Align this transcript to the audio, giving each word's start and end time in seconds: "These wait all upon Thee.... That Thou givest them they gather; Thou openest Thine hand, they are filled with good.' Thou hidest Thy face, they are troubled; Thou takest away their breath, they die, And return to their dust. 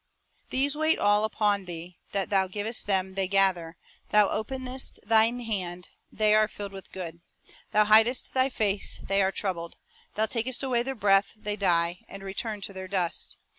"These 0.49 0.75
wait 0.75 0.97
all 0.97 1.23
upon 1.25 1.65
Thee.... 1.65 1.99
That 2.11 2.31
Thou 2.31 2.47
givest 2.47 2.87
them 2.87 3.13
they 3.13 3.27
gather; 3.27 3.77
Thou 4.09 4.29
openest 4.29 4.99
Thine 5.05 5.41
hand, 5.41 5.89
they 6.11 6.33
are 6.33 6.47
filled 6.47 6.71
with 6.71 6.91
good.' 6.91 7.21
Thou 7.71 7.85
hidest 7.85 8.33
Thy 8.33 8.49
face, 8.49 8.97
they 9.03 9.21
are 9.21 9.31
troubled; 9.31 9.75
Thou 10.15 10.25
takest 10.25 10.63
away 10.63 10.81
their 10.81 10.95
breath, 10.95 11.33
they 11.35 11.55
die, 11.55 11.99
And 12.07 12.23
return 12.23 12.61
to 12.61 12.73
their 12.73 12.87
dust. 12.87 13.37